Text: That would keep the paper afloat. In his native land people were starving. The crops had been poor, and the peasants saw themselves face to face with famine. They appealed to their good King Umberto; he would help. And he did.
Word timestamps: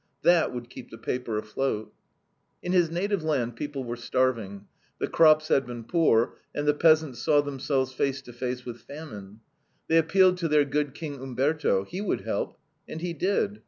That 0.23 0.51
would 0.51 0.67
keep 0.71 0.89
the 0.89 0.97
paper 0.97 1.37
afloat. 1.37 1.93
In 2.63 2.71
his 2.71 2.89
native 2.89 3.23
land 3.23 3.55
people 3.55 3.83
were 3.83 3.95
starving. 3.95 4.65
The 4.97 5.07
crops 5.07 5.49
had 5.49 5.67
been 5.67 5.83
poor, 5.83 6.37
and 6.55 6.67
the 6.67 6.73
peasants 6.73 7.19
saw 7.19 7.39
themselves 7.41 7.93
face 7.93 8.19
to 8.23 8.33
face 8.33 8.65
with 8.65 8.81
famine. 8.81 9.41
They 9.87 9.97
appealed 9.99 10.39
to 10.39 10.47
their 10.47 10.65
good 10.65 10.95
King 10.95 11.21
Umberto; 11.21 11.83
he 11.83 12.01
would 12.01 12.21
help. 12.21 12.57
And 12.89 12.99
he 13.01 13.13
did. 13.13 13.59